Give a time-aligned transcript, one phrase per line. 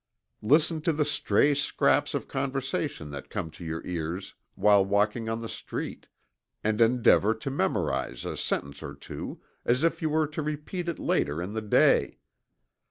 [0.41, 5.41] Listen to the stray scraps of conversation that come to your ears while walking on
[5.41, 6.07] the street,
[6.63, 10.97] and endeavor to memorize a sentence or two, as if you were to repeat it
[10.97, 12.17] later in the day.